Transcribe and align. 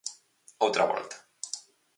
Outra 0.65 0.87
volta. 0.91 1.15